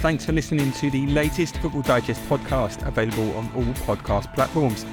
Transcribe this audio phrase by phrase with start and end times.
[0.00, 4.86] Thanks for listening to the latest Football Digest podcast, available on all podcast platforms.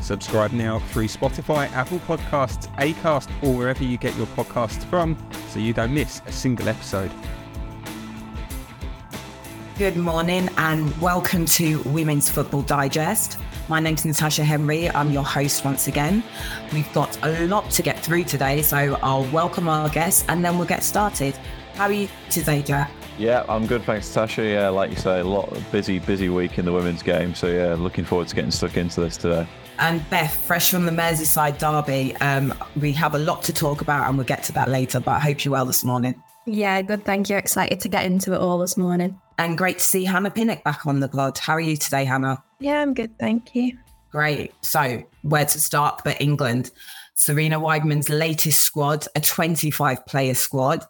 [0.00, 5.18] Subscribe now through Spotify, Apple Podcasts, Acast, or wherever you get your podcasts from
[5.48, 7.10] so you don't miss a single episode.
[9.76, 13.36] Good morning and welcome to Women's Football Digest.
[13.68, 14.88] My name's Natasha Henry.
[14.88, 16.24] I'm your host once again.
[16.72, 20.56] We've got a lot to get through today, so I'll welcome our guests and then
[20.56, 21.38] we'll get started.
[21.74, 22.88] How are you today, Jack?
[23.18, 24.48] Yeah, I'm good, thanks, Tasha.
[24.48, 27.34] Yeah, like you say, a lot of busy, busy week in the women's game.
[27.34, 29.44] So yeah, looking forward to getting stuck into this today.
[29.80, 34.08] And Beth, fresh from the Merseyside derby, um, we have a lot to talk about,
[34.08, 35.00] and we'll get to that later.
[35.00, 36.14] But I hope you're well this morning.
[36.46, 37.04] Yeah, good.
[37.04, 37.36] Thank you.
[37.36, 39.20] Excited to get into it all this morning.
[39.38, 41.38] And great to see Hannah Pinnock back on the pod.
[41.38, 42.40] How are you today, Hannah?
[42.60, 43.18] Yeah, I'm good.
[43.18, 43.76] Thank you.
[44.12, 44.54] Great.
[44.60, 46.70] So, where to start but England?
[47.16, 50.84] Sarina Wiegman's latest squad, a 25 player squad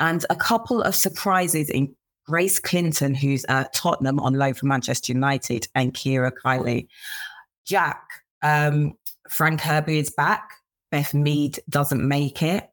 [0.00, 1.94] and a couple of surprises in
[2.26, 6.88] Grace Clinton, who's at Tottenham on loan from Manchester United, and Ciara Kiley.
[7.64, 8.02] Jack,
[8.42, 8.92] um,
[9.30, 10.50] Fran Kirby is back.
[10.90, 12.68] Beth Mead doesn't make it.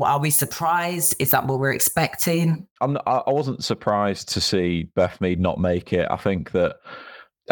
[0.00, 1.14] Are we surprised?
[1.18, 2.66] Is that what we're expecting?
[2.80, 6.06] I'm I wasn't surprised to see Beth Mead not make it.
[6.10, 6.76] I think that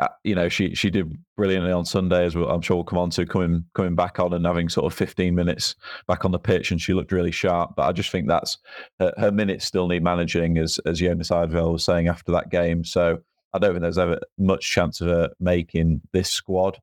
[0.01, 2.99] uh, you know, she she did brilliantly on Sunday, as well, I'm sure we'll come
[2.99, 5.77] on to coming coming back on and having sort of 15 minutes
[6.09, 7.75] back on the pitch, and she looked really sharp.
[7.77, 8.59] But I just think that's
[8.99, 12.85] her, her minutes still need managing, as as Jonas Eidevall was saying after that game.
[12.85, 13.19] So
[13.53, 16.81] I don't think there's ever much chance of her making this squad.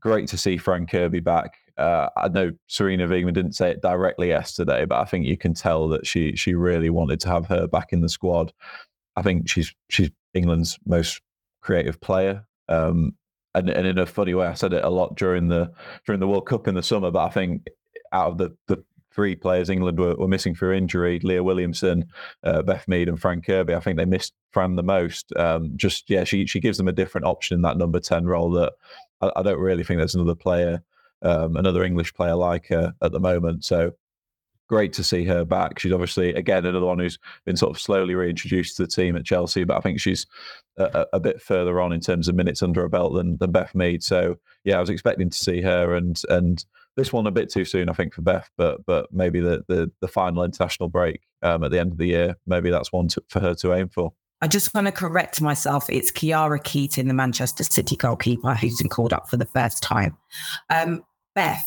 [0.00, 1.56] Great to see Fran Kirby back.
[1.78, 5.54] Uh, I know Sarina Wiegman didn't say it directly yesterday, but I think you can
[5.54, 8.52] tell that she she really wanted to have her back in the squad.
[9.14, 11.20] I think she's she's England's most
[11.60, 12.44] creative player.
[12.68, 13.14] Um,
[13.54, 15.72] and, and in a funny way, I said it a lot during the
[16.06, 17.10] during the World Cup in the summer.
[17.10, 17.66] But I think
[18.12, 22.06] out of the, the three players England were, were missing through injury, Leah Williamson,
[22.44, 23.74] uh, Beth Mead, and Fran Kirby.
[23.74, 25.32] I think they missed Fran the most.
[25.36, 28.50] Um, just yeah, she she gives them a different option in that number ten role
[28.52, 28.72] that
[29.20, 30.82] I, I don't really think there's another player,
[31.22, 33.64] um, another English player like her at the moment.
[33.64, 33.92] So
[34.70, 35.80] great to see her back.
[35.80, 39.24] She's obviously again another one who's been sort of slowly reintroduced to the team at
[39.24, 40.28] Chelsea, but I think she's
[40.78, 43.74] a, a, bit further on in terms of minutes under her belt than, than Beth
[43.74, 44.04] Mead.
[44.04, 46.64] So yeah, I was expecting to see her, and and
[46.96, 48.48] this one a bit too soon, I think, for Beth.
[48.56, 52.06] But but maybe the the, the final international break um, at the end of the
[52.06, 54.12] year, maybe that's one to, for her to aim for.
[54.40, 55.90] I just want to correct myself.
[55.90, 60.16] It's Khiara Keating, the Manchester City goalkeeper, who's been called up for the first time.
[60.70, 61.04] Um,
[61.34, 61.66] Beth,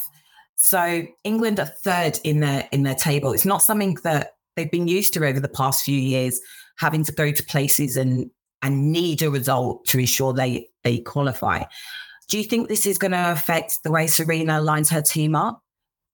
[0.63, 3.34] so England are third in their in their table.
[3.34, 6.40] It's not something that they've been used to over the past few years,
[6.78, 8.31] having to go to places and
[8.62, 11.63] and need a result to ensure they they qualify.
[12.29, 15.62] Do you think this is going to affect the way Sarina lines her team up?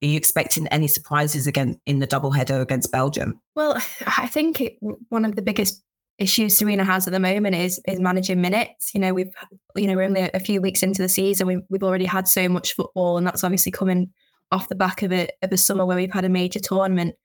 [0.02, 3.40] Are you expecting any surprises again in the doubleheader against Belgium?
[3.56, 3.76] Well,
[4.08, 4.78] I think it,
[5.10, 5.84] one of the biggest
[6.18, 8.96] issues Sarina has at the moment is is managing minutes.
[8.96, 9.32] You know, we've
[9.76, 11.46] you know we're only a few weeks into the season.
[11.46, 14.12] We've we've already had so much football, and that's obviously coming
[14.52, 17.16] off the back of a of a summer where we've had a major tournament.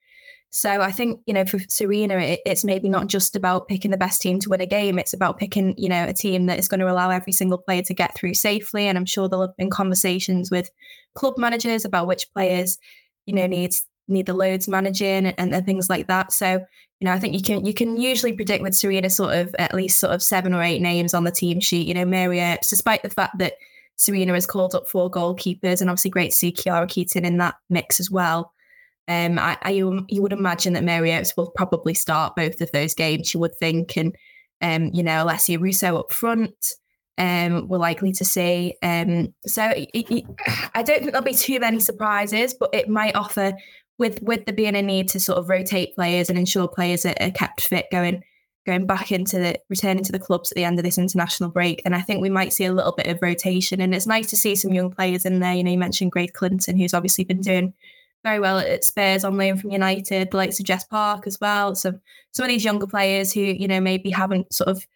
[0.51, 3.97] So I think you know for Sarina, it, it's maybe not just about picking the
[3.97, 4.99] best team to win a game.
[4.99, 7.83] It's about picking you know a team that is going to allow every single player
[7.83, 8.87] to get through safely.
[8.87, 10.71] And I'm sure there'll have been conversations with
[11.15, 12.79] club managers about which players
[13.27, 16.33] you know needs need the loads managing and, and things like that.
[16.33, 16.65] So
[17.01, 19.75] you know I think you can you can usually predict with Sarina sort of at
[19.75, 21.89] least sort of seven or eight names on the team sheet.
[21.89, 23.55] You know Earps, despite the fact that
[23.99, 27.55] Sarina has called up four goalkeepers, and obviously great to see Khiara Keating in that
[27.71, 28.53] mix as well.
[29.07, 32.95] Um, I, I you would imagine that Mary Earps will probably start both of those
[32.95, 33.35] games.
[33.35, 34.15] You would think, and
[34.63, 36.75] um, you know, Alessia Russo up front.
[37.17, 38.75] Um, we're likely to see.
[38.83, 40.25] Um, so it, it,
[40.75, 43.53] I don't think there'll be too many surprises, but it might offer
[43.99, 47.15] with with there being a need to sort of rotate players and ensure players are,
[47.21, 48.23] are kept fit going
[48.65, 51.83] going back into the returning to the clubs at the end of this international break.
[51.85, 53.81] And I think we might see a little bit of rotation.
[53.81, 55.55] And it's nice to see some young players in there.
[55.55, 57.75] You know, you mentioned Grace Clinton, who's obviously been doing
[58.23, 61.75] very well at Spurs on loan from United, the likes of Jess Park as well.
[61.75, 61.99] So
[62.33, 64.87] some of these younger players who, you know, maybe haven't sort of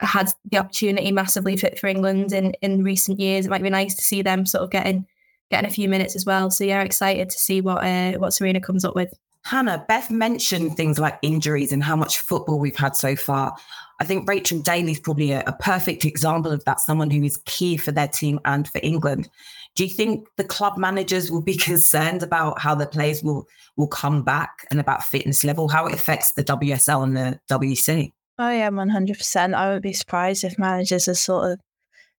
[0.00, 3.46] had the opportunity massively fit for England in, in recent years.
[3.46, 5.06] It might be nice to see them sort of getting
[5.48, 6.50] getting a few minutes as well.
[6.50, 9.14] So yeah, excited to see what uh, what Sarina comes up with.
[9.46, 13.56] Hannah, Beth mentioned things like injuries and how much football we've had so far.
[14.00, 17.36] I think Rachel Daly is probably a, a, perfect example of that, someone who is
[17.46, 19.30] key for their team and for England.
[19.76, 23.46] Do you think the club managers will be concerned about how the players will
[23.76, 28.12] will come back and about fitness level, how it affects the WSL and the WC?
[28.40, 29.54] Oh yeah, one hundred percent.
[29.54, 31.60] I wouldn't be surprised if managers are sort of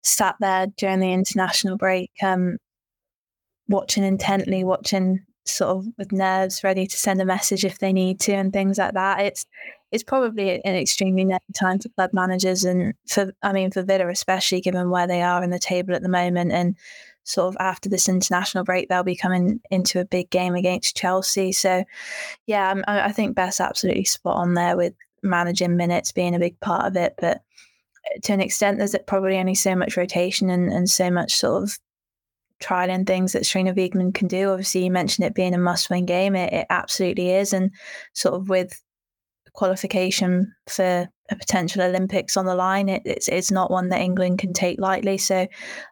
[0.01, 2.57] sat there during the international break, um,
[3.68, 8.20] watching intently, watching sort of with nerves, ready to send a message if they need
[8.22, 9.22] to, and things like that.
[9.22, 9.46] It's
[9.92, 14.10] it's probably an extremely nervy time for club managers, and for I mean for Villa
[14.10, 16.76] especially, given where they are in the table at the moment, and
[17.28, 21.52] sort of after this international break, they'll be coming into a big game against Chelsea.
[21.52, 21.84] So,
[22.46, 26.60] yeah, I, I think Beth's absolutely spot on there with managing minutes being a big
[26.62, 27.42] part of it, but
[28.14, 31.64] eh, to an extent, there's probably only so much rotation and, and so much sort
[31.64, 31.78] of
[32.62, 34.50] trialing things that Sarina Wiegman can do.
[34.50, 36.36] Obviously, you mentioned it being a must win game.
[36.36, 37.54] It, it absolutely is.
[37.54, 37.71] And
[38.13, 38.81] sort of with
[39.54, 44.39] qualification for a potential Olympics on the line, it, it's, it's not one that England
[44.39, 45.18] can take lightly.
[45.18, 45.48] So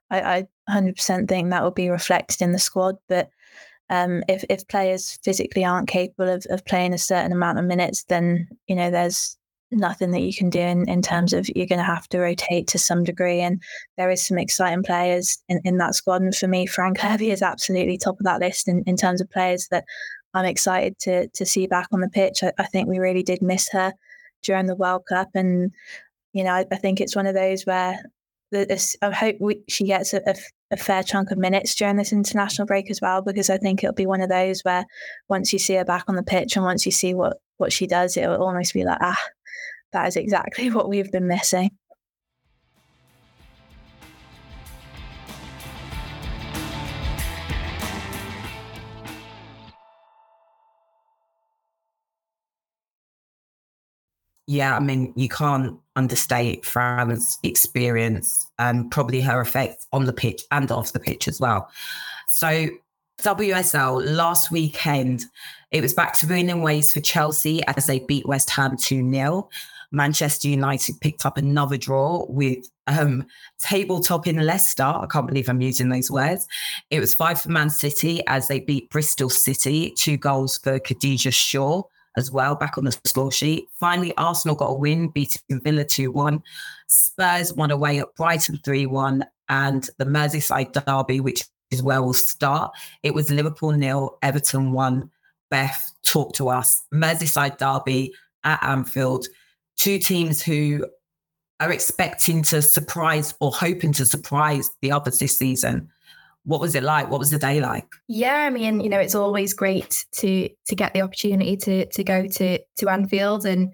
[0.09, 2.95] I, I 100% think that will be reflected in the squad.
[3.07, 3.29] But
[3.89, 8.03] um, if, if players physically aren't capable of, of playing a certain amount of minutes,
[8.05, 9.37] then, you know, there's
[9.71, 12.67] nothing that you can do in, in terms of you're going to have to rotate
[12.67, 13.41] to some degree.
[13.41, 13.61] And
[13.97, 16.21] there is some exciting players in, in that squad.
[16.21, 19.29] And for me, Fran Kirby is absolutely top of that list in, in terms of
[19.29, 19.85] players that
[20.33, 22.43] I'm excited to to see back on the pitch.
[22.43, 23.93] I, I think we really did miss her
[24.43, 25.29] during the World Cup.
[25.33, 25.71] And,
[26.33, 27.99] you know, I, I think it's one of those where
[28.51, 30.35] this, I hope we, she gets a, a,
[30.71, 33.93] a, fair chunk of minutes during this international break as well, because I think it'll
[33.93, 34.85] be one of those where
[35.27, 37.85] once you see her back on the pitch and once you see what, what she
[37.85, 39.19] does, it'll almost be like, ah,
[39.93, 41.71] that is exactly what we've been missing.
[54.47, 60.43] Yeah, I mean, you can't understate Fran's experience and probably her effect on the pitch
[60.51, 61.69] and off the pitch as well.
[62.27, 62.67] So,
[63.19, 65.25] WSL last weekend,
[65.71, 69.49] it was back to winning ways for Chelsea as they beat West Ham 2 0.
[69.95, 73.25] Manchester United picked up another draw with um,
[73.59, 74.83] tabletop in Leicester.
[74.83, 76.47] I can't believe I'm using those words.
[76.91, 81.33] It was five for Man City as they beat Bristol City, two goals for Khadija
[81.33, 81.83] Shaw
[82.17, 83.67] as well, back on the score sheet.
[83.79, 86.41] Finally, Arsenal got a win, beating Villa 2 1.
[86.87, 89.25] Spurs won away at Brighton 3 1.
[89.47, 92.71] And the Merseyside derby, which is where we'll start,
[93.03, 95.09] it was Liverpool nil, Everton 1.
[95.51, 96.83] Beth, talk to us.
[96.93, 98.13] Merseyside derby
[98.43, 99.27] at Anfield
[99.77, 100.85] two teams who
[101.59, 105.89] are expecting to surprise or hoping to surprise the others this season.
[106.43, 107.09] What was it like?
[107.09, 107.87] What was the day like?
[108.07, 112.03] Yeah, I mean, you know, it's always great to to get the opportunity to to
[112.03, 113.71] go to to Anfield and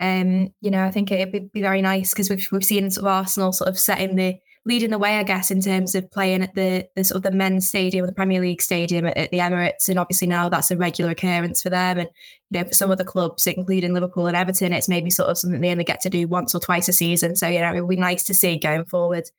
[0.00, 3.12] um, you know, I think it'd be very nice because we've we've seen sort of
[3.12, 6.54] Arsenal sort of setting the leading the way, I guess, in terms of playing at
[6.54, 9.88] the, the sort of the men's stadium, the Premier League stadium at, at, the Emirates,
[9.88, 11.98] and obviously now that's a regular occurrence for them.
[11.98, 12.08] And
[12.50, 15.60] you know, for some other clubs, including Liverpool and Everton, it's maybe sort of something
[15.60, 17.36] they only get to do once or twice a season.
[17.36, 19.30] So you know, it would be nice to see going forward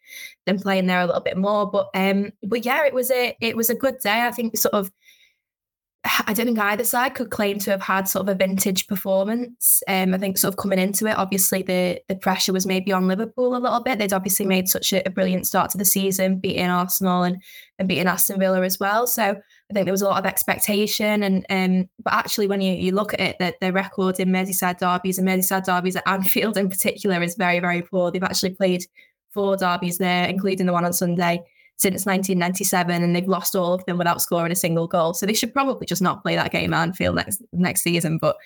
[0.45, 1.69] them playing there a little bit more.
[1.69, 4.21] But um, but yeah, it was a it was a good day.
[4.21, 4.91] I think sort of
[6.27, 9.81] I don't think either side could claim to have had sort of a vintage performance.
[9.87, 13.07] Um, I think sort of coming into it, obviously the the pressure was maybe on
[13.07, 13.97] Liverpool a little bit.
[13.97, 17.41] They'd obviously made such a, a brilliant start to the season, beating Arsenal and
[17.79, 19.07] and beating Aston Villa as well.
[19.07, 21.23] So I think there was a lot of expectation.
[21.23, 24.77] And um, but actually, when you you look at it, that the record in Merseyside
[24.77, 28.11] derbies and Merseyside derbies at Anfield in particular is very very poor.
[28.11, 28.85] They've actually played
[29.33, 31.43] four derbies there, including the one on Sunday
[31.77, 35.13] since 1997 and they've lost all of them without scoring a single goal.
[35.13, 38.17] So they should probably just not play that game at Anfield next next season.
[38.17, 38.37] But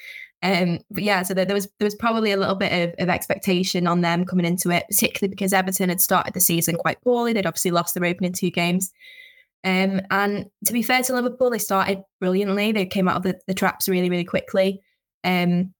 [0.42, 3.10] um, but yeah, so there, there was there was probably a little bit of, of,
[3.10, 7.34] expectation on them coming into it, particularly because Everton had started the season quite poorly.
[7.34, 8.92] They'd obviously lost their opening two games.
[9.66, 12.72] Um, and to be fair to Liverpool, they started brilliantly.
[12.72, 14.82] They came out of the, the traps really, really quickly.
[15.26, 15.74] Um,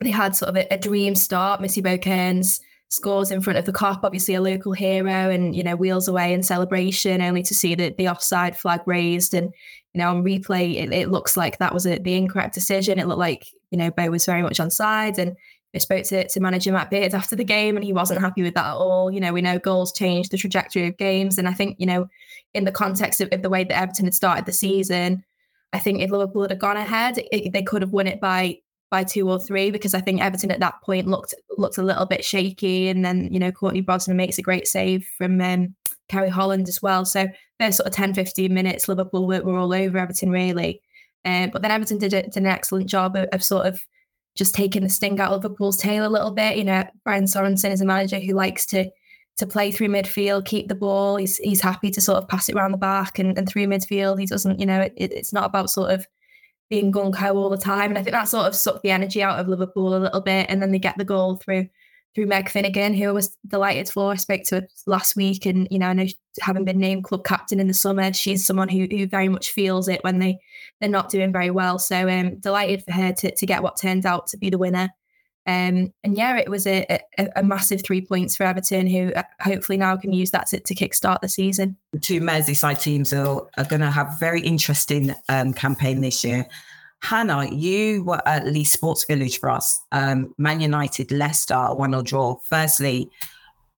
[0.00, 1.60] they had sort of a, a dream start.
[1.60, 5.76] Missy Kearns scores in front of the Kop, obviously a local hero, and you know
[5.76, 9.32] wheels away in celebration, only to see the the offside flag raised.
[9.32, 9.54] And
[9.94, 12.98] you know on replay, it, it looks like that was a, the incorrect decision.
[12.98, 15.36] It looked like you know Bo was very much on side, and
[15.74, 18.54] I spoke to, to manager Matt Beard after the game, and he wasn't happy with
[18.54, 19.10] that at all.
[19.10, 22.08] You know, we know goals change the trajectory of games, and I think you know
[22.52, 25.24] in the context of, of the way that Everton had started the season.
[25.72, 28.58] I think if Liverpool had gone ahead, it, they could have won it by
[28.90, 32.06] by two or three because I think Everton at that point looked looked a little
[32.06, 35.74] bit shaky, and then you know Courtney Brosnan makes a great save from um,
[36.10, 37.04] Ceri Holland as well.
[37.04, 37.28] So
[37.58, 40.80] first sort of 10, 15 minutes, Liverpool were, were all over Everton really.
[41.24, 43.84] Um, but then Everton did, did an excellent job of, of, sort of
[44.36, 46.56] just taking the sting out of Liverpool's tail a little bit.
[46.56, 48.90] You know, Brian Sorensen is a manager who likes to
[49.36, 51.16] to play through midfield, keep the ball.
[51.16, 54.18] He's he's happy to sort of pass it around the back and, and through midfield.
[54.18, 56.06] He doesn't, you know, it, it's not about sort of
[56.70, 57.90] being gung ho all the time.
[57.90, 60.46] And I think that sort of sucked the energy out of Liverpool a little bit.
[60.48, 61.68] And then they get the goal through
[62.14, 64.12] through Meg Finnigan, who I was delighted for.
[64.12, 66.06] I spoke to her last week, and you know, I know
[66.40, 69.88] having been named club captain in the summer, she's someone who who very much feels
[69.88, 70.38] it when they
[70.80, 71.78] they're not doing very well.
[71.78, 74.90] So um delighted for her to to get what turned out to be the winner.
[75.46, 76.86] Um, and yeah, it was a,
[77.18, 80.60] a, a, massive three points for Everton, who uh, hopefully now can use that to,
[80.60, 81.76] to kickstart the season.
[81.92, 86.22] The two Merseyside teams are, are going to have a very interesting um, campaign this
[86.24, 86.46] year.
[87.02, 89.80] Hannah, you were at Leigh Sports Village for us.
[89.92, 92.36] Um, Man United, Leicester, one 0 draw.
[92.44, 93.10] Firstly,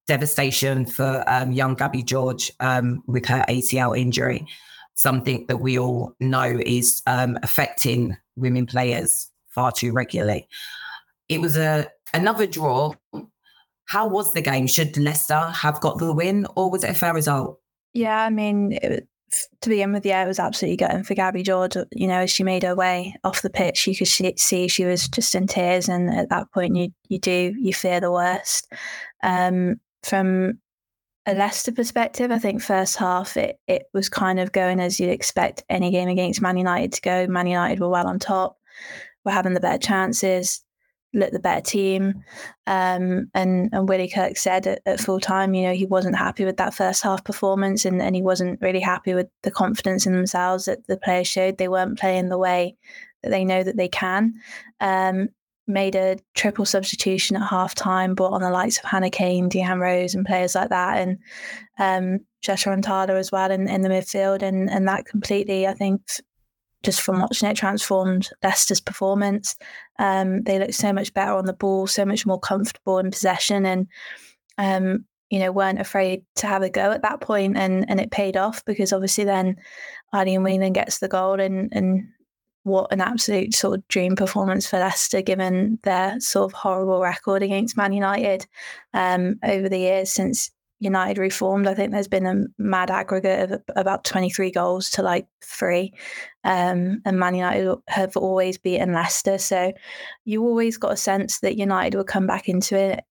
[0.06, 4.46] devastation for um, young Gabby George um, with her ACL injury,
[4.94, 10.48] something that we all know is um, affecting women players far too regularly.
[11.28, 12.94] It was a another draw.
[13.86, 14.66] How was the game?
[14.66, 17.58] Should Leicester have got the win, or was it a fair result?
[17.92, 19.06] Yeah, I mean, it,
[19.60, 21.76] to begin with, yeah, it was absolutely gutting for Gabby George.
[21.92, 25.08] You know, as she made her way off the pitch, you could see she was
[25.08, 28.70] just in tears, and at that point, you you do you fear the worst.
[29.22, 30.58] Um, from
[31.26, 35.10] a Leicester perspective, I think first half it it was kind of going as you'd
[35.10, 37.26] expect any game against Man United to go.
[37.26, 38.58] Man United were well on top,
[39.24, 40.62] were having the better chances
[41.14, 42.24] looked the better team.
[42.66, 46.44] Um, and and Willie Kirk said at, at, full time, you know, he wasn't happy
[46.44, 50.12] with that first half performance, and, and he wasn't really happy with the confidence in
[50.12, 51.58] themselves that the players showed.
[51.58, 52.76] They weren't playing the way
[53.22, 54.34] that they know that they can.
[54.80, 55.28] Um,
[55.68, 59.80] made a triple substitution at half time, brought on the likes of Hannah Cain, Deanne
[59.80, 61.18] Rose, and players like that, and
[61.78, 66.02] um, Jesha as well in, in the midfield, and and that completely, I think,
[66.82, 69.56] just from watching it transformed Leicester's performance.
[69.98, 73.66] Um, they looked so much better on the ball, so much more comfortable in possession,
[73.66, 73.86] and
[74.58, 78.10] um, you know weren't afraid to have a go at that point, and and it
[78.10, 79.56] paid off because obviously then
[80.14, 82.08] Aileen Whelan gets the goal, and and
[82.64, 87.42] what an absolute sort of dream performance for Leicester, given their sort of horrible record
[87.42, 88.46] against Man United
[88.94, 90.50] um, over the years since
[90.82, 95.26] United reformed, I think there's been a mad aggregate of about 23 goals to like
[95.44, 95.92] three.
[96.42, 99.38] Um, and Man United have always beaten Leicester.
[99.38, 99.72] So
[100.24, 103.04] you always got a sense that United would come back into it,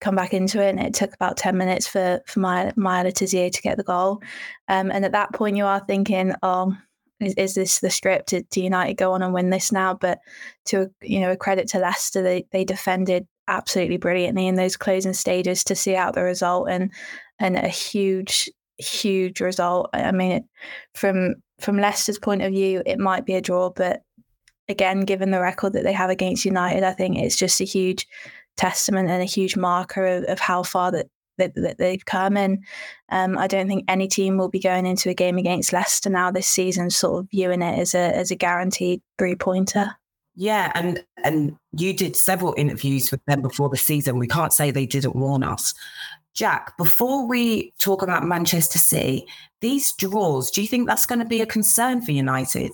[0.00, 0.70] come back into it.
[0.70, 4.20] And it took about 10 minutes for, for Maya Le to get the goal.
[4.66, 6.76] Um, and at that point, you are thinking, oh,
[7.20, 8.34] is, is this the script?
[8.50, 9.94] Do United go on and win this now?
[9.94, 10.18] But
[10.66, 15.12] to you know, a credit to Leicester, they they defended absolutely brilliantly in those closing
[15.12, 16.92] stages to see out the result and
[17.38, 19.90] and a huge huge result.
[19.92, 20.48] I mean,
[20.94, 24.02] from from Leicester's point of view, it might be a draw, but
[24.68, 28.06] again, given the record that they have against United, I think it's just a huge
[28.56, 31.06] testament and a huge marker of, of how far that,
[31.38, 32.36] that, that they've come.
[32.36, 32.64] And
[33.10, 36.30] um, I don't think any team will be going into a game against Leicester now
[36.30, 39.92] this season, sort of viewing it as a as a guaranteed three pointer.
[40.34, 44.18] Yeah, and and you did several interviews with them before the season.
[44.18, 45.74] We can't say they didn't warn us.
[46.34, 49.26] Jack, before we talk about Manchester City,
[49.60, 52.72] these draws, do you think that's going to be a concern for United?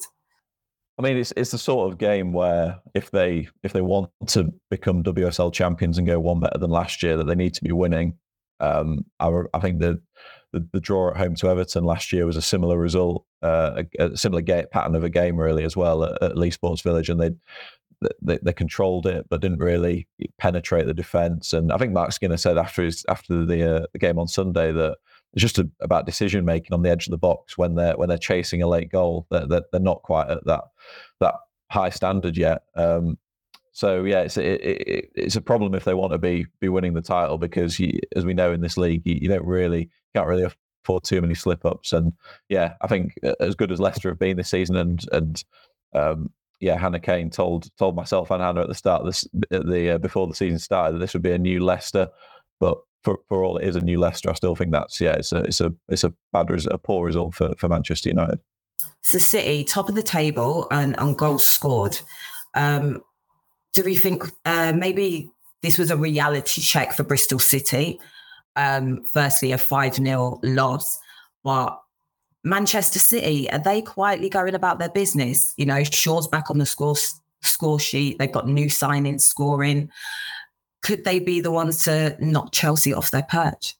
[0.99, 4.52] I mean, it's it's the sort of game where if they if they want to
[4.71, 7.73] become WSL champions and go one better than last year, that they need to be
[7.73, 8.19] winning.
[8.61, 10.00] Um, I, I think the,
[10.52, 14.07] the, the draw at home to Everton last year was a similar result, uh, a,
[14.07, 17.21] a, similar pattern of a game really as well at, at Leigh Sports Village, and
[17.21, 17.31] they
[18.23, 20.07] they, they controlled it but didn't really
[20.38, 21.52] penetrate the defense.
[21.52, 24.73] And I think Marc Skinner said after his after the, uh, the game on Sunday
[24.73, 24.97] that
[25.33, 28.09] it's just a, about decision making on the edge of the box when they're when
[28.09, 29.26] they're chasing a late goal.
[29.31, 30.64] That they're, they're, not quite at that
[31.21, 31.35] that
[31.71, 32.62] high standard yet.
[32.75, 33.19] Um,
[33.73, 36.95] so yeah, it's it, it, it's a problem if they want to be be winning
[36.95, 40.26] the title because you, as we know in this league, you, you don't really can't
[40.26, 40.45] really
[40.83, 41.93] afford too many slip ups.
[41.93, 42.12] And
[42.49, 45.45] yeah, I think as good as Leicester have been this season, and and
[45.95, 49.67] um, yeah, Hannah Cain told told myself and Hannah at the start of this at
[49.67, 52.09] the uh, before the season started that this would be a new Leicester,
[52.59, 55.33] but for, for all it is a new Leicester, I still think that's yeah, it's
[55.33, 58.41] a it's a it's a bad result, a poor result for, for Manchester United.
[59.03, 62.00] So City top of the table and on goals scored.
[62.55, 63.03] Um,
[63.73, 65.31] do we think uh, maybe
[65.62, 68.00] this was a reality check for Bristol City?
[68.57, 70.99] Um, firstly, a five 0 loss,
[71.45, 71.81] but
[72.45, 75.54] Manchester City, are they quietly going about their business?
[75.57, 76.97] You know, Shaw's back on the score
[77.42, 78.18] score sheet.
[78.18, 79.90] They've got new signings scoring.
[80.83, 83.75] Could they be the ones to knock Chelsea off their perch?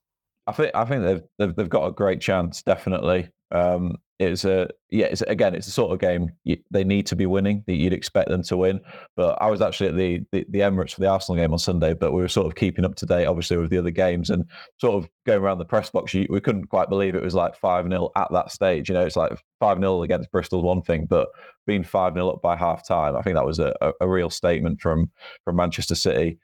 [0.47, 3.31] I think I think they've they've, they've got a great chance, definitely.
[3.51, 5.07] Um, it's a yeah.
[5.07, 7.63] It's again, it's the sort of game you, they need to be winning.
[7.67, 8.81] That you'd expect them to win.
[9.15, 11.95] But I was actually at the, the, the Emirates for the Arsenal game on Sunday.
[11.95, 14.45] But we were sort of keeping up to date, obviously, with the other games and
[14.81, 16.15] sort of going around the press box.
[16.15, 18.89] You, we couldn't quite believe it was like five 0 at that stage.
[18.89, 21.29] You know, it's like five 0 against Bristol one thing, but
[21.67, 24.31] being five 0 up by half time, I think that was a, a, a real
[24.31, 25.11] statement from
[25.45, 26.39] from Manchester City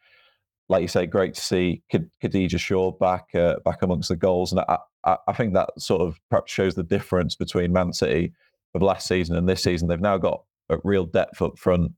[0.70, 4.64] like you say, great to see Khadija Shaw back uh, back amongst the goals, and
[5.04, 8.32] I, I, think that sort of perhaps shows the difference between Man City
[8.74, 9.88] of last season and this season.
[9.88, 11.92] They've now got a real depth up front.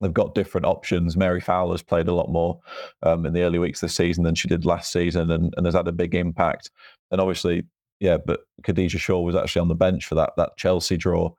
[0.00, 1.16] They've got different options.
[1.16, 2.58] Mary Fowler's played a lot more
[3.02, 5.74] um, in the early weeks this season than she did last season, and, and has
[5.74, 6.70] had a big impact.
[7.10, 7.64] And obviously,
[8.00, 11.32] yeah, but Khadija Shaw was actually on the bench for that that Chelsea draw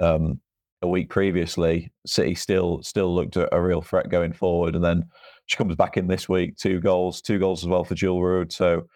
[0.00, 0.40] um,
[0.82, 1.92] a week previously.
[2.06, 5.04] City still still looked a, a real threat going forward, and then
[5.46, 8.52] she comes back in this week, two goals, two goals as well for Jill Roord.
[8.52, 8.86] So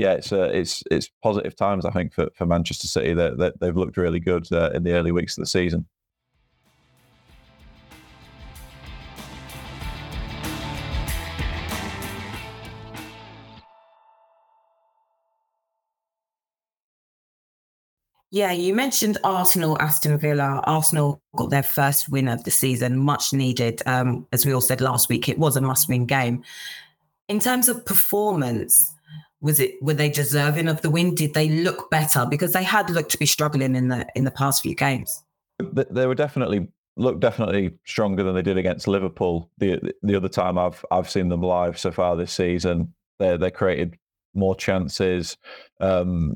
[0.00, 3.12] yeah, it's uh, it's it's positive times I think for, for Manchester City.
[3.12, 5.86] That they, they've looked really good uh, in the early weeks of the season.
[18.32, 20.62] Yeah, you mentioned Arsenal, Aston Villa.
[20.64, 23.82] Arsenal got their first win of the season, much needed.
[23.86, 26.44] Um, as we all said last week, it was a must-win game.
[27.28, 28.94] In terms of performance,
[29.40, 31.14] was it were they deserving of the win?
[31.14, 34.30] Did they look better because they had looked to be struggling in the in the
[34.30, 35.22] past few games?
[35.58, 39.50] They were definitely look definitely stronger than they did against Liverpool.
[39.58, 43.50] The the other time I've I've seen them live so far this season, they they
[43.50, 43.96] created
[44.34, 45.36] more chances.
[45.80, 46.34] Um,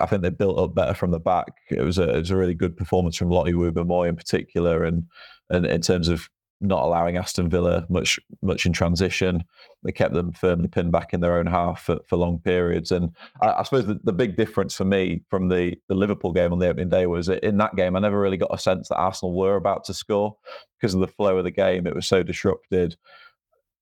[0.00, 1.48] I think they built up better from the back.
[1.70, 5.04] It was a it was a really good performance from Lottie Wubben-Moy in particular, and
[5.50, 6.28] and in terms of
[6.60, 9.44] not allowing Aston Villa much much in transition,
[9.84, 12.90] they kept them firmly pinned back in their own half for, for long periods.
[12.90, 13.10] And
[13.42, 16.58] I, I suppose the, the big difference for me from the the Liverpool game on
[16.58, 18.96] the opening day was that in that game I never really got a sense that
[18.96, 20.36] Arsenal were about to score
[20.80, 21.86] because of the flow of the game.
[21.86, 22.96] It was so disrupted.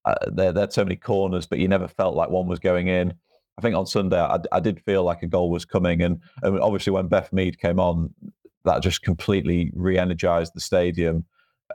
[0.05, 3.15] Uh, there, had so many corners, but you never felt like one was going in.
[3.57, 6.61] I think on Sunday I, I did feel like a goal was coming, and, and
[6.61, 8.13] obviously when Beth Mead came on,
[8.65, 11.25] that just completely re-energized the stadium.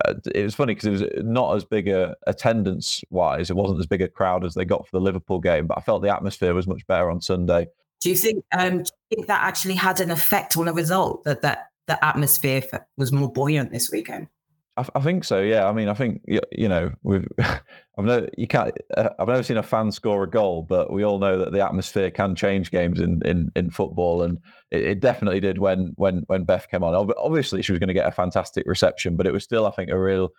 [0.06, 3.49] Uh, it was funny because it was not as big a attendance wise.
[3.49, 5.82] It wasn't as big a crowd as they got for the Liverpool game, but I
[5.82, 7.67] felt the atmosphere was much better on Sunday.
[8.02, 8.43] Do you think?
[8.58, 11.23] Um, do you think that actually had an effect on the result?
[11.25, 12.63] That that the atmosphere
[12.97, 14.28] was more buoyant this weekend?
[14.80, 15.42] I, I, think so.
[15.42, 15.68] Yeah.
[15.68, 19.44] I mean, I think you, you know, we've I've never you can't uh, I've never
[19.44, 22.72] seen a fan score a goal, but we all know that the atmosphere can change
[22.72, 24.38] games in in, in football, and
[24.72, 27.13] it, it definitely did when when when Beth came on.
[27.18, 29.89] Obviously, she was going to get a fantastic reception, but it was still, I think,
[29.89, 30.30] a real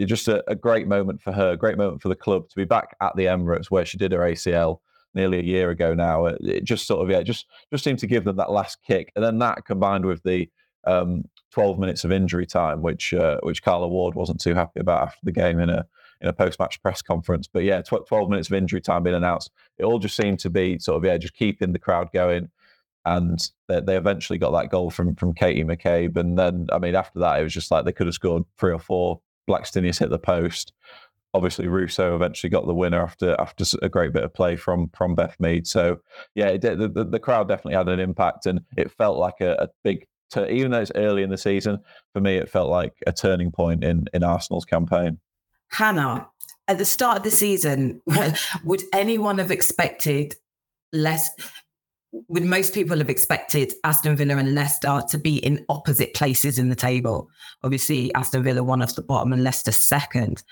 [0.00, 2.96] just a, a great moment for her, great moment for the club to be back
[3.00, 4.78] at the Emirates where she did her ACL
[5.14, 6.26] nearly a year ago now.
[6.26, 9.12] It, it just sort of yeah, just just seemed to give them that last kick,
[9.14, 10.50] and then that combined with the
[10.86, 15.02] um, 12 minutes of injury time, which uh, which Carla Ward wasn't too happy about
[15.02, 15.86] after the game in a
[16.20, 17.46] in a post match press conference.
[17.46, 19.52] But yeah, 12 minutes of injury time being announced.
[19.78, 22.50] It all just seemed to be sort of yeah, just keeping the crowd going.
[23.04, 23.38] And
[23.68, 27.20] they, they eventually got that goal from from Katie McCabe, and then I mean after
[27.20, 29.20] that it was just like they could have scored three or four.
[29.48, 30.72] Blackstenius hit the post.
[31.34, 35.14] Obviously, Russo eventually got the winner after after a great bit of play from from
[35.14, 35.68] Beth Mead.
[35.68, 36.00] So
[36.34, 39.68] yeah, the, the, the crowd definitely had an impact, and it felt like a, a
[39.84, 41.78] big to, even though it's early in the season,
[42.12, 45.18] for me, it felt like a turning point in, in Arsenal's campaign.
[45.70, 46.28] Hannah,
[46.68, 48.00] at the start of the season,
[48.64, 50.34] would anyone have expected
[50.92, 51.30] less?
[52.28, 56.68] Would most people have expected Aston Villa and Leicester to be in opposite places in
[56.68, 57.28] the table?
[57.62, 60.42] Obviously, Aston Villa one off the bottom and Leicester second.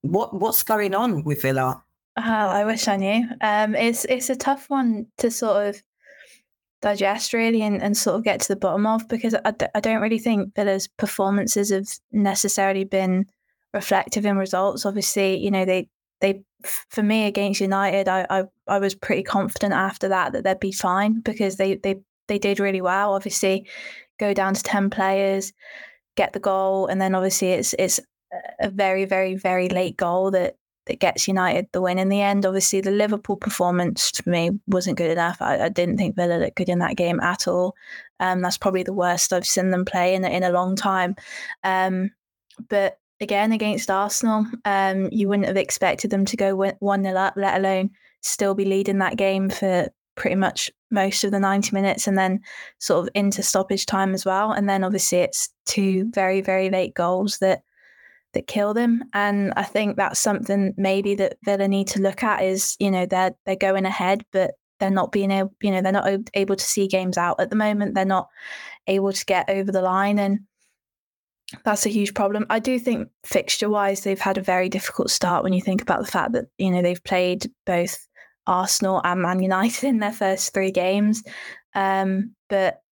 [0.00, 1.84] What what's going on with Villa?
[2.16, 3.28] Oh, I wish I knew.
[3.42, 5.82] Um, it's it's a tough one to sort of
[6.80, 9.80] digest really and, and sort of get to the bottom of because I d- I
[9.80, 13.26] don't really think Villa's performances have necessarily been
[13.74, 14.86] reflective in results.
[14.86, 15.88] Obviously, you know, they
[16.20, 20.60] they for me against United, I, I I was pretty confident after that that they'd
[20.60, 21.96] be fine because they they
[22.28, 23.14] they did really well.
[23.14, 23.68] Obviously,
[24.18, 25.52] go down to ten players,
[26.16, 28.00] get the goal, and then obviously it's it's
[28.60, 32.46] a very very very late goal that that gets United the win in the end.
[32.46, 35.38] Obviously, the Liverpool performance to me wasn't good enough.
[35.40, 37.74] I, I didn't think Villa looked good in that game at all.
[38.18, 41.16] Um, that's probably the worst I've seen them play in in a long time.
[41.64, 42.10] Um,
[42.68, 47.34] but again, against Arsenal, um, you wouldn't have expected them to go one 0 up,
[47.36, 47.90] let alone
[48.22, 52.40] still be leading that game for pretty much most of the 90 minutes and then
[52.78, 54.52] sort of into stoppage time as well.
[54.52, 57.62] And then obviously it's two very, very late goals that
[58.32, 59.02] that kill them.
[59.12, 63.06] And I think that's something maybe that Villa need to look at is, you know,
[63.06, 66.64] they're they're going ahead, but they're not being able, you know, they're not able to
[66.64, 67.94] see games out at the moment.
[67.94, 68.28] They're not
[68.86, 70.40] able to get over the line, and
[71.64, 72.46] that's a huge problem.
[72.50, 76.00] I do think fixture wise, they've had a very difficult start when you think about
[76.00, 78.06] the fact that you know they've played both
[78.46, 81.22] Arsenal and Man United in their first three games.
[81.74, 82.82] Um, but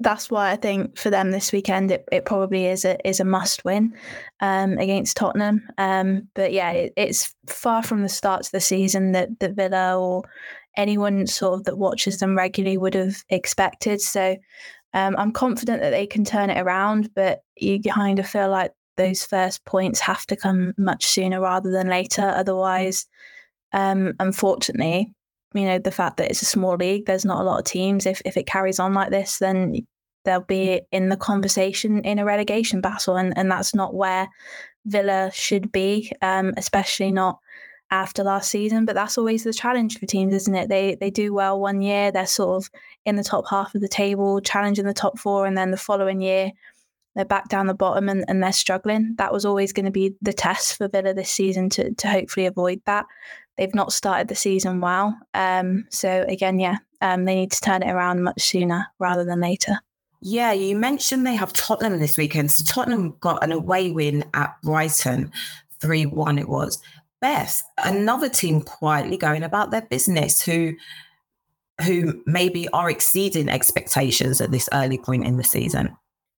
[0.00, 3.24] that's why I think for them this weekend it, it probably is a is a
[3.24, 3.94] must win
[4.40, 5.62] um, against Tottenham.
[5.78, 9.98] Um, but yeah, it, it's far from the start of the season that that Villa
[9.98, 10.22] or
[10.76, 14.00] anyone sort of that watches them regularly would have expected.
[14.00, 14.36] So
[14.92, 18.72] um, I'm confident that they can turn it around, but you kind of feel like
[18.96, 22.22] those first points have to come much sooner rather than later.
[22.22, 23.06] Otherwise,
[23.72, 25.12] um, unfortunately,
[25.54, 28.06] you know, the fact that it's a small league, there's not a lot of teams.
[28.06, 29.86] If if it carries on like this, then
[30.24, 34.28] they'll be in the conversation in a relegation battle, and and that's not where
[34.86, 37.38] Villa should be, um, especially not
[37.90, 38.84] after last season.
[38.84, 40.68] But that's always the challenge for teams, isn't it?
[40.68, 42.70] They they do well one year, they're sort of
[43.06, 46.20] in the top half of the table, challenging the top four, and then the following
[46.20, 46.52] year
[47.14, 49.14] they're back down the bottom and, and they're struggling.
[49.18, 52.46] That was always going to be the test for Villa this season to to hopefully
[52.46, 53.06] avoid that.
[53.56, 55.16] They've not started the season well.
[55.32, 59.40] Um, so again, yeah, um, they need to turn it around much sooner rather than
[59.40, 59.78] later.
[60.20, 62.50] Yeah, you mentioned they have Tottenham this weekend.
[62.50, 65.30] So Tottenham got an away win at Brighton,
[65.80, 66.80] 3 1 it was.
[67.20, 70.72] Beth, another team quietly going about their business who
[71.84, 75.96] who maybe are exceeding expectations at this early point in the season.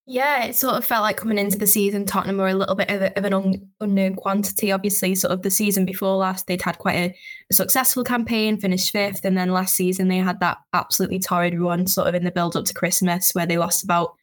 [0.09, 2.91] Yeah, it sort of felt like coming into the season, Tottenham were a little bit
[2.91, 4.71] of, a, of an un, unknown quantity.
[4.71, 7.17] Obviously, sort of the season before last, they'd had quite a,
[7.51, 11.89] a, successful campaign, finished fifth, and then last season they had that absolutely torrid run,
[11.89, 14.15] sort of in the build up to Christmas, where they lost about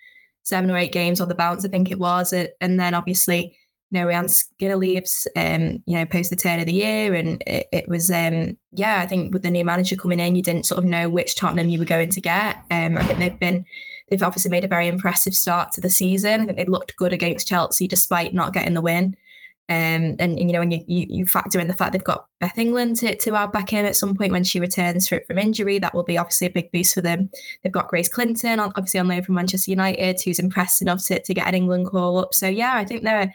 [0.43, 3.57] seven or eight games on the bounce, I think it was, and then obviously.
[3.91, 7.13] You know, Rehanne Skinner leaves, um, you know, post the turn of the year.
[7.13, 10.41] And it, it was, um, yeah, I think with the new manager coming in, you
[10.41, 12.55] didn't sort of know which Tottenham you were going to get.
[12.71, 13.65] Um, I think they've been
[14.09, 16.53] They've obviously made a very impressive start to the season.
[16.55, 19.15] They looked good against Chelsea despite not getting the win.
[19.69, 22.27] Um, and, and, you know, when you, you, you factor in the fact they've got
[22.41, 25.39] Beth England to, to add back in at some point when she returns for, from
[25.39, 27.29] injury, that will be obviously a big boost for them.
[27.63, 31.33] They've got Grace Clinton, obviously on loan from Manchester United, who's impressed enough to, to
[31.33, 32.33] get an England call up.
[32.33, 33.33] So yeah, I think they're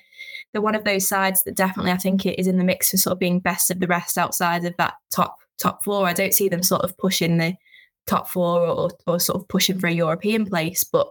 [0.52, 2.98] they're one of those sides that definitely I think it is in the mix for
[2.98, 6.06] sort of being best of the rest outside of that top top floor.
[6.06, 7.54] I don't see them sort of pushing the
[8.08, 10.82] top four or, or sort of pushing for a European place.
[10.84, 11.08] But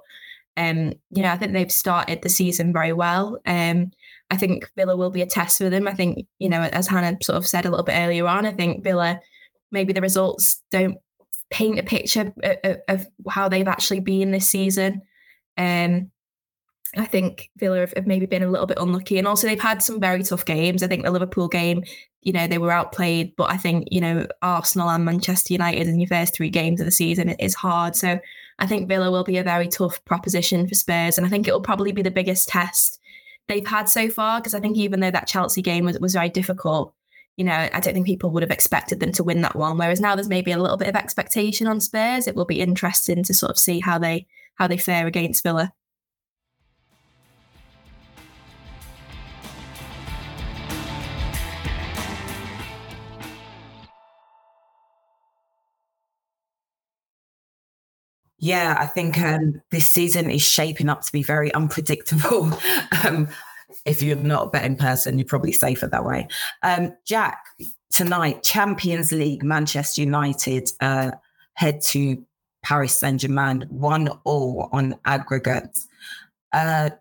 [0.58, 3.40] um, you know, I think they've started the season very well.
[3.46, 3.92] Um,
[4.32, 5.88] I think Villa will be a test for them.
[5.88, 8.52] I think, you know, as Hannah sort of said a little bit earlier on, I
[8.52, 9.20] think Villa
[9.72, 10.98] maybe the results don't
[11.50, 15.02] paint a picture of, of how they've actually been this season.
[15.58, 16.12] Um,
[16.98, 19.18] I think Villa have, have, maybe been a little bit unlucky.
[19.18, 20.82] And also, they've had some very tough games.
[20.82, 21.84] I think the Liverpool game,
[22.22, 23.36] you know, they were outplayed.
[23.36, 26.86] But I think, you know, Arsenal and Manchester United in your first three games of
[26.86, 27.96] the season is hard.
[27.96, 28.20] So
[28.60, 31.18] I think Villa will be a very tough proposition for Spurs.
[31.18, 33.00] And I think it will probably be the biggest test
[33.48, 34.40] they've had so far.
[34.40, 36.94] Because I think even though that Chelsea game was, was very difficult,
[37.38, 39.78] you know, I don't think people would have expected them to win that one.
[39.78, 42.28] Whereas now there's maybe a little bit of expectation on Spurs.
[42.28, 45.72] It will be interesting to sort of see how they how they fare against Villa.
[58.40, 62.52] Yeah, I think um, this season is shaping up to be very unpredictable.
[63.06, 63.28] um,
[63.86, 66.28] if you're not a betting person, you're probably safer that way.
[66.62, 67.44] Um, Jack,
[67.92, 71.12] tonight, Champions League, Manchester United uh,
[71.54, 72.24] head to
[72.64, 75.80] Paris Saint Germain, one all on aggregate.
[76.54, 76.92] Uh,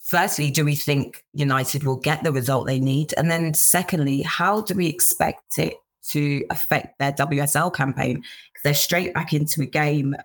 [0.00, 3.14] firstly, do we think United will get the result they need?
[3.16, 5.74] And then, secondly, how do we expect it
[6.08, 8.24] to affect their WSL campaign?
[8.64, 10.16] They're straight back into a game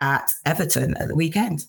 [0.00, 1.64] at Everton at the weekend.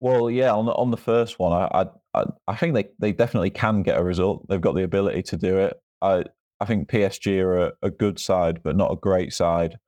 [0.00, 3.50] Well, yeah, on the on the first one, I I I think they, they definitely
[3.50, 4.46] can get a result.
[4.48, 5.80] They've got the ability to do it.
[6.02, 6.24] I
[6.60, 9.78] I think PSG are a, a good side, but not a great side.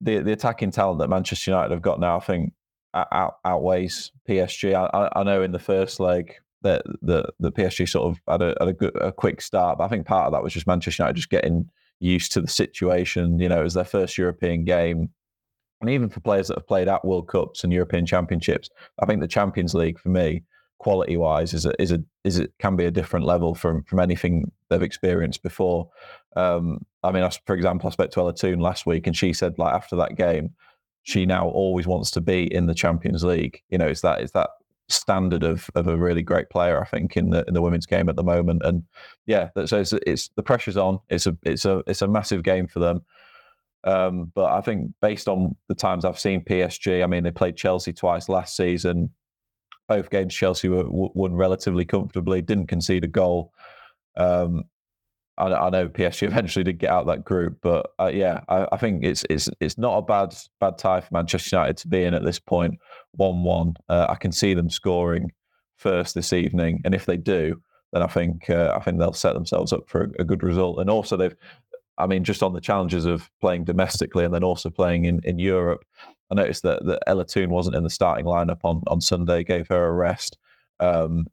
[0.00, 2.52] The the attacking talent that Manchester United have got now, I think,
[2.94, 4.74] out, outweighs PSG.
[4.74, 8.56] I, I know in the first leg that the the PSG sort of had a
[8.58, 11.02] had a, good, a quick start, but I think part of that was just Manchester
[11.02, 13.38] United just getting used to the situation.
[13.38, 15.10] You know, it was their first European game
[15.84, 18.70] and even for players that have played at World Cups and European Championships,
[19.00, 20.42] I think the Champions League for me,
[20.78, 24.00] quality wise, is a is a is it can be a different level from from
[24.00, 25.90] anything they've experienced before.
[26.36, 29.58] Um, I mean, for example, I spoke to Ella Toone last week, and she said
[29.58, 30.54] like after that game,
[31.02, 33.60] she now always wants to be in the Champions League.
[33.68, 34.48] You know, it's that it's that
[34.88, 38.08] standard of of a really great player, I think, in the in the women's game
[38.08, 38.62] at the moment.
[38.64, 38.84] And
[39.26, 41.00] yeah, so it's, it's the pressure's on.
[41.10, 43.02] It's a it's a it's a massive game for them.
[43.84, 47.56] Um, but I think based on the times I've seen PSG, I mean, they played
[47.56, 49.10] Chelsea twice last season.
[49.88, 53.52] Both games Chelsea were, won relatively comfortably, didn't concede a goal.
[54.16, 54.64] Um,
[55.36, 58.76] I, I, know PSG eventually did get out that group, but uh, yeah, I, I,
[58.78, 62.14] think it's it's it's not a bad bad tie for Manchester United to be in
[62.14, 62.78] at this point.
[63.12, 65.32] One one, uh, I can see them scoring
[65.76, 67.60] first this evening, and if they do,
[67.92, 70.78] then I think uh, I think they'll set themselves up for a, a, good result.
[70.78, 71.36] And also, they've,
[71.98, 75.38] I mean, just on the challenges of playing domestically and then also playing in, in
[75.38, 75.84] Europe,
[76.30, 79.68] I noticed that that Ella Toone wasn't in the starting lineup on on Sunday, gave
[79.68, 80.38] her a rest.
[80.80, 81.26] Um,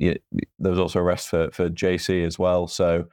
[0.00, 0.18] there
[0.58, 2.66] was also a rest for, for Geyse as well.
[2.66, 3.04] So,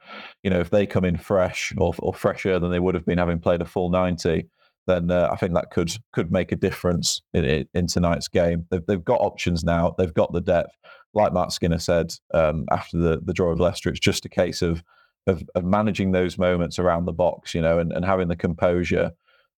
[0.42, 3.18] you know, if they come in fresh or, or fresher than they would have been
[3.18, 4.48] having played a full 90,
[4.86, 8.66] then uh, I think that could could make a difference in, in tonight's game.
[8.70, 9.94] They've, they've got options now.
[9.98, 10.74] They've got the depth.
[11.12, 14.62] Like Matt Skinner said um, after the, the draw of Leicester, it's just a case
[14.62, 14.82] of,
[15.28, 19.12] of, of managing those moments around the box, you know, and, and having the composure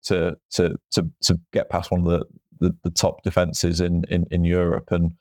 [0.03, 2.25] to to to to get past one of the,
[2.60, 5.13] the, the top defenses in, in in Europe and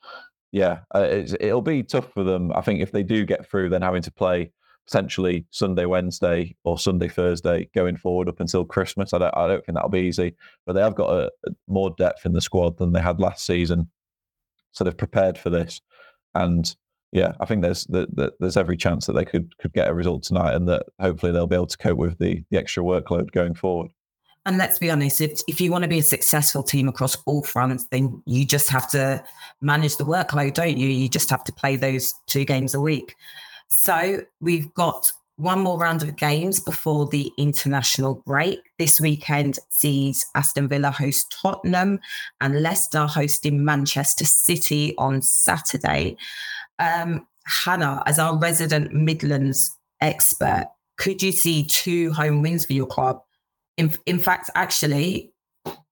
[0.51, 1.07] yeah, uh,
[1.41, 2.53] it'll be tough for them.
[2.55, 4.53] I think if they do get through, then having to play
[4.87, 9.13] potentially Sunday, Wednesday, or Sunday, Thursday going forward up until Christmas.
[9.13, 10.35] I don't, I don't think that'll be easy.
[10.65, 13.45] But they have got a, a more depth in the squad than they had last
[13.45, 13.91] season,
[14.73, 15.83] so they've prepared for this.
[16.35, 16.75] And
[17.13, 19.95] yeah, I think there's the, the, there's every chance that they could could get a
[19.95, 23.33] result tonight, and that hopefully they'll be able to cope with the the extra workload
[23.33, 23.91] going forward.
[24.47, 27.43] And let's be honest, if, if you want to be a successful team across all
[27.43, 29.23] fronts, then you just have to
[29.61, 30.89] manage the workload, don't you?
[30.89, 33.15] You just have to play those two games a week.
[33.67, 38.59] So we've got one more round of games before the international break.
[38.79, 42.01] This weekend sees Aston Villa host Tottenham
[42.41, 46.17] and Leicester hosting Manchester City on Saturday.
[46.79, 47.27] Um,
[47.65, 50.67] Hannah, as our resident Midlands expert,
[50.99, 53.21] could you see two home wins for your club
[53.79, 55.33] in, in fact, actually,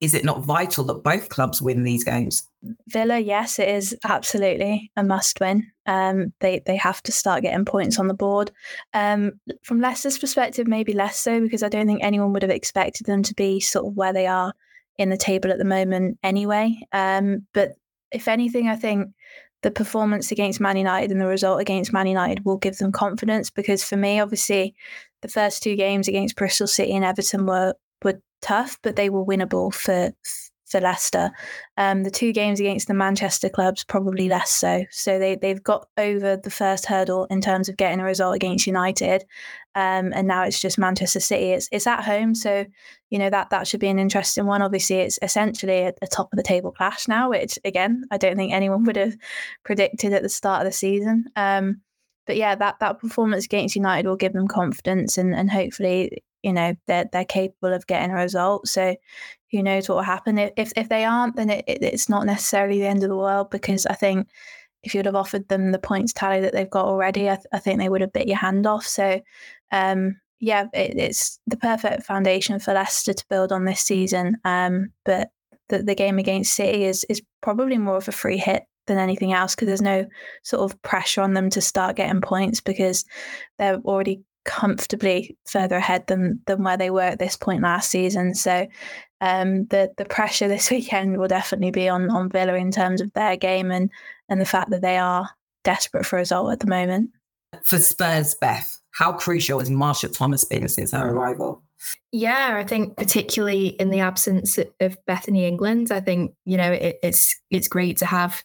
[0.01, 2.47] is it not vital that both clubs win these games?
[2.89, 5.71] Villa, yes, it is absolutely a must win.
[5.87, 8.51] Um, they they have to start getting points on the board.
[8.93, 13.07] Um, from Leicester's perspective, maybe less so because I don't think anyone would have expected
[13.07, 14.53] them to be sort of where they are
[14.99, 16.77] in the table at the moment anyway.
[16.93, 17.75] Um, but
[18.11, 19.11] if anything, I think
[19.67, 23.51] the performance against Man United and the result against Man United will give them confidence
[23.51, 24.77] because for me, obviously,
[25.23, 27.75] the first two games against Bristol City and Everton were
[28.05, 30.13] were tough, but they were winnable for
[30.67, 31.33] for Leicester.
[31.77, 34.85] Um, the two games against the Manchester clubs probably less so.
[34.93, 38.69] So they they've got over the first hurdle in terms of getting a result against
[38.69, 39.25] United,
[39.77, 41.51] um, and now it's just Manchester City.
[41.53, 42.65] It's it's at home, so
[43.11, 44.63] you know that that should be an interesting one.
[44.63, 48.37] Obviously, it's essentially a, a top of the table clash now, which again I don't
[48.37, 49.15] think anyone would have
[49.65, 51.27] predicted at the start of the season.
[51.37, 51.83] Um,
[52.27, 56.55] but yeah, that that performance against United will give them confidence, and and hopefully, you
[56.55, 58.69] know, they're they're capable of getting a result.
[58.69, 58.97] So
[59.53, 62.79] who knows what will happen if if they aren't, then it, it, it's not necessarily
[62.79, 64.29] the end of the world because I think
[64.83, 67.59] if you'd have offered them the points tally that they've got already, I, th- I
[67.59, 68.87] think they would have bit your hand off.
[68.87, 69.21] So.
[69.73, 74.37] Um, yeah, it, it's the perfect foundation for Leicester to build on this season.
[74.45, 75.31] Um, but
[75.69, 79.33] the, the game against City is is probably more of a free hit than anything
[79.33, 80.07] else because there's no
[80.43, 83.05] sort of pressure on them to start getting points because
[83.59, 88.35] they're already comfortably further ahead than than where they were at this point last season.
[88.35, 88.67] So
[89.21, 93.13] um, the the pressure this weekend will definitely be on on Villa in terms of
[93.13, 93.91] their game and
[94.29, 95.29] and the fact that they are
[95.65, 97.11] desperate for a result at the moment.
[97.65, 101.63] For Spurs, Beth, how crucial has Martha Thomas been since her arrival?
[102.13, 106.97] Yeah, I think particularly in the absence of Bethany England, I think you know it,
[107.03, 108.43] it's it's great to have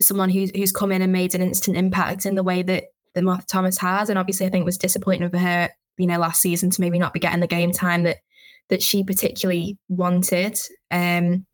[0.00, 3.24] someone who's who's come in and made an instant impact in the way that that
[3.24, 4.08] Martha Thomas has.
[4.08, 6.98] And obviously, I think it was disappointing for her, you know, last season to maybe
[6.98, 8.18] not be getting the game time that
[8.68, 10.58] that she particularly wanted.
[10.90, 11.46] Um,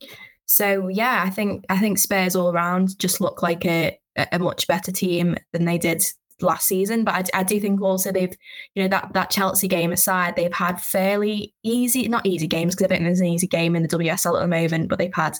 [0.44, 3.98] so yeah, I think I think Spurs all around just look like a
[4.32, 6.04] a much better team than they did
[6.40, 7.04] last season.
[7.04, 8.36] But I, I, do think also they've,
[8.74, 12.86] you know, that that Chelsea game aside, they've had fairly easy, not easy games because
[12.86, 15.36] I think there's an easy game in the WSL at the moment, but they've had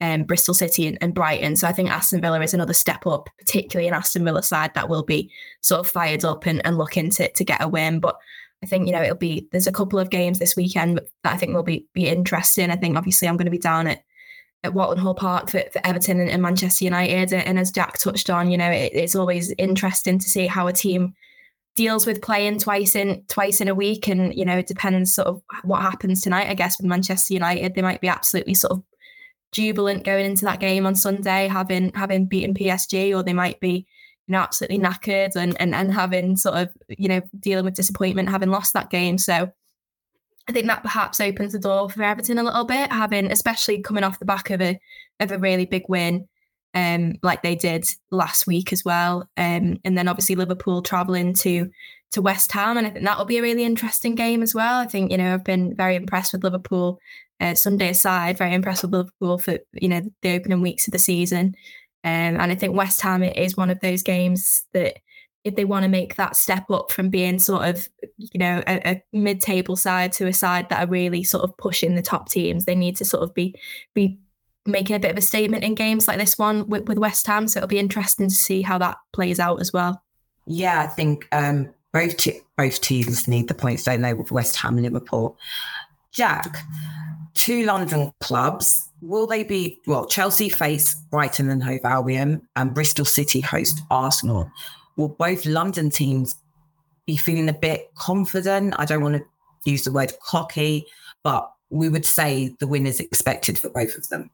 [0.00, 1.56] um, Bristol City and, and, Brighton.
[1.56, 4.88] So I think Aston Villa is another step up, particularly an Aston Villa side that
[4.88, 5.30] will be
[5.62, 8.00] sort of fired up and, and looking to to get a win.
[8.00, 8.16] But
[8.62, 11.36] I think you know it'll be there's a couple of games this weekend that I
[11.36, 12.70] think will be be interesting.
[12.70, 14.02] I think obviously I'm going to be down at
[14.64, 17.32] at Walton Hall Park for, for Everton and, and, Manchester United.
[17.32, 20.72] And as Jack touched on, you know, it, it's always interesting to see how a
[20.72, 21.14] team
[21.76, 24.08] deals with playing twice in twice in a week.
[24.08, 26.48] And, you know, it depends sort of what happens tonight.
[26.48, 28.82] I guess with Manchester United, they might be absolutely sort of
[29.52, 33.86] jubilant going into that game on Sunday, having having beaten PSG, or they might be,
[34.26, 38.28] you know, absolutely knackered and and, and having sort of, you know, dealing with disappointment,
[38.28, 39.18] having lost that game.
[39.18, 39.52] So
[40.48, 44.02] I think that perhaps opens the door for Everton a little bit, having especially coming
[44.02, 44.80] off the back of a
[45.20, 46.26] of a really big win,
[46.74, 49.28] um, like they did last week as well.
[49.36, 51.70] Um, and then obviously Liverpool travelling to
[52.12, 54.80] to West Ham, and I think that will be a really interesting game as well.
[54.80, 56.98] I think you know I've been very impressed with Liverpool.
[57.40, 60.98] Uh, Sunday aside, very impressed with Liverpool for you know the opening weeks of the
[60.98, 61.54] season,
[62.04, 64.96] um, and I think West Ham is one of those games that
[65.48, 68.90] if they want to make that step up from being sort of, you know, a,
[68.90, 72.64] a, mid-table side to a side that are really sort of pushing the top teams,
[72.64, 73.54] they need to sort of be
[73.94, 74.18] be
[74.66, 77.48] making a bit of a statement in games like this one with, with West Ham.
[77.48, 80.02] So it'll be interesting to see how that plays out as well.
[80.46, 84.56] Yeah, I think um, both te- both teams need the points, don't they, with West
[84.56, 85.36] Ham and Liverpool.
[86.12, 86.58] Jack,
[87.34, 88.88] two London clubs.
[89.00, 90.06] Will they be well?
[90.06, 94.50] Chelsea face Brighton and Hove Albion, and Bristol City host Arsenal
[94.98, 96.36] will both London teams
[97.06, 98.74] be feeling a bit confident?
[98.76, 100.84] I don't want to use the word cocky,
[101.24, 104.30] but we would say the win is expected for both of them.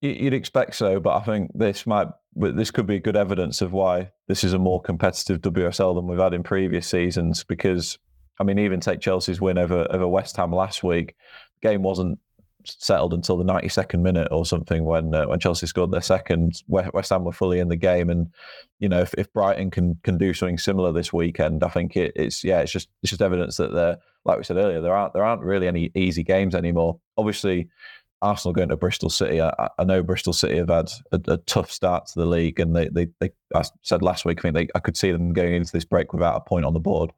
[0.00, 4.10] You'd expect so, but I think this might this could be good evidence of why
[4.26, 7.44] this is a more competitive WSL than we've had in previous seasons.
[7.44, 7.98] Because
[8.40, 11.14] I mean, even take Chelsea's win over over West Ham last week,
[11.62, 12.18] game wasn't
[12.64, 16.62] settled until the 92nd minute or something when uh, when Chelsea scored their second.
[16.68, 18.28] West Ham were fully in the game, and
[18.78, 22.12] you know if, if Brighton can can do something similar this weekend, I think it,
[22.16, 25.14] it's yeah it's just it's just evidence that there like we said earlier there aren't
[25.14, 26.98] there aren't really any easy games anymore.
[27.16, 27.68] Obviously.
[28.22, 29.40] Arsenal going to Bristol City.
[29.40, 32.74] I, I know Bristol City have had a, a, tough start to the league, and
[32.74, 35.54] they, they, they, I said last week, I think they, I could see them going
[35.54, 37.12] into this break without a point on the board.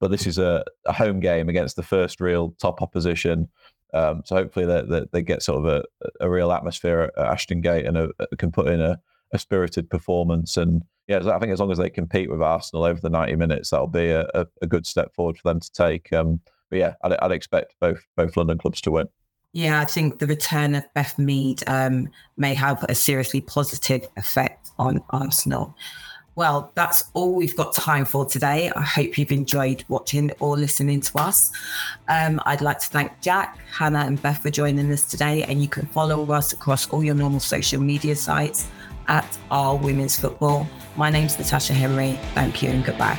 [0.00, 3.48] But this is a, a home game against the first real top opposition.
[3.92, 7.60] Um, so hopefully they, they, they, get sort of a, a real atmosphere at Ashton
[7.60, 9.00] Gate and a, can put in a,
[9.32, 10.56] a, spirited performance.
[10.56, 13.70] And yeah, I think as long as they compete with Arsenal over the 90 minutes,
[13.70, 14.26] that'll be a,
[14.62, 16.12] a good step forward for them to take.
[16.12, 19.08] Um, but yeah, I'd, I'd, expect both both London clubs to win.
[19.52, 24.70] Yeah, I think the return of Beth Mead um, may have a seriously positive effect
[24.78, 25.74] on Arsenal.
[26.36, 28.70] Well, that's all we've got time for today.
[28.74, 31.52] I hope you've enjoyed watching or listening to us.
[32.08, 35.42] Um, I'd like to thank Jack, Hannah, and Beth for joining us today.
[35.42, 38.68] And you can follow us across all your normal social media sites
[39.08, 40.68] at Our Women's Football.
[40.96, 42.18] My name's Natasha Henry.
[42.34, 43.18] Thank you and goodbye.